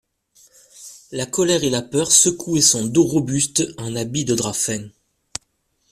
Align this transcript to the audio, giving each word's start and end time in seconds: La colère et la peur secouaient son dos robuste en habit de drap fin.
La 1.11 1.27
colère 1.27 1.63
et 1.63 1.69
la 1.69 1.83
peur 1.83 2.11
secouaient 2.11 2.59
son 2.61 2.85
dos 2.87 3.03
robuste 3.05 3.63
en 3.77 3.95
habit 3.95 4.25
de 4.25 4.33
drap 4.33 4.51
fin. 4.55 4.89